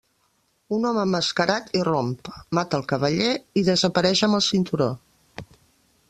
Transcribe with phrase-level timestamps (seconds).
[0.77, 3.29] Un home emmascarat irromp, mata el Cavaller
[3.61, 4.89] i desapareix amb el cinturó.